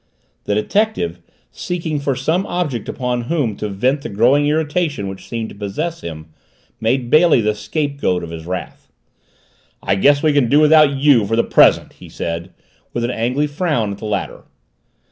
The 0.45 0.55
detective, 0.55 1.19
seeking 1.51 1.99
for 1.99 2.15
some 2.15 2.43
object 2.47 2.89
upon 2.89 3.25
whom 3.25 3.55
to 3.57 3.69
vent 3.69 4.01
the 4.01 4.09
growing 4.09 4.47
irritation 4.47 5.07
which 5.07 5.27
seemed 5.29 5.49
to 5.49 5.53
possess 5.55 6.01
him, 6.01 6.33
made 6.79 7.11
Bailey 7.11 7.39
the 7.39 7.53
scapegoat 7.53 8.23
of 8.23 8.31
his 8.31 8.47
wrath. 8.47 8.91
"I 9.83 9.93
guess 9.93 10.23
we 10.23 10.33
can 10.33 10.49
do 10.49 10.59
without 10.59 10.97
you 10.97 11.23
for 11.27 11.35
the 11.35 11.43
present!" 11.43 11.93
he 11.93 12.09
said, 12.09 12.51
with 12.93 13.03
an 13.03 13.11
angry 13.11 13.45
frown 13.45 13.91
at 13.91 13.99
the 13.99 14.05
latter. 14.05 14.45